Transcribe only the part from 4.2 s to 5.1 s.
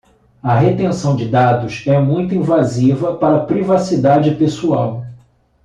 pessoal.